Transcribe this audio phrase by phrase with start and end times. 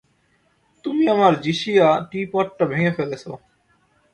[0.85, 3.31] তুমি আমার জিশিয়া টি-পটটা ভেঙে ফেলেছো।